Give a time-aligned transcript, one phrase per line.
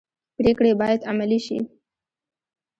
[0.35, 1.57] پریکړې باید عملي شي